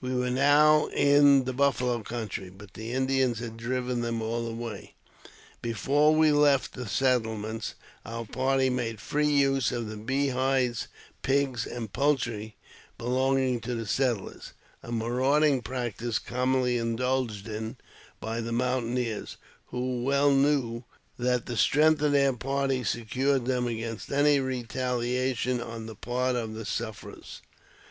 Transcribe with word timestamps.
We 0.00 0.14
were 0.14 0.30
now 0.30 0.86
in 0.86 1.44
the 1.44 1.52
buffalo 1.52 2.02
country, 2.02 2.48
but 2.48 2.72
the 2.72 2.92
Indians 2.92 3.40
had 3.40 3.58
driven 3.58 4.00
them 4.00 4.22
all 4.22 4.46
away. 4.48 4.94
Before 5.60 6.14
we 6.14 6.32
left 6.32 6.72
the 6.72 6.88
settlements, 6.88 7.74
our 8.02 8.24
party 8.24 8.70
made 8.70 8.98
free 8.98 9.28
use 9.28 9.72
of 9.72 9.90
the 9.90 9.98
beehives, 9.98 10.88
pigs, 11.20 11.66
and 11.66 11.92
poultry 11.92 12.56
belonging 12.96 13.60
to 13.60 13.74
the 13.74 13.84
settlers; 13.84 14.54
a 14.82 14.90
marauding 14.90 15.60
practice 15.60 16.18
commonly 16.18 16.78
indulged 16.78 17.46
in 17.46 17.76
by 18.20 18.40
the 18.40 18.52
mountaineers, 18.52 19.36
who 19.66 20.02
well 20.02 20.30
knew 20.30 20.84
that 21.18 21.44
the 21.44 21.58
strength 21.58 22.00
of 22.00 22.12
their 22.12 22.32
party 22.32 22.82
secured 22.84 23.44
them 23.44 23.66
against 23.66 24.10
any 24.10 24.40
retaliation 24.40 25.60
on 25.60 25.84
the 25.84 25.94
part 25.94 26.36
of 26.36 26.54
the 26.54 26.64
sufferers. 26.64 27.42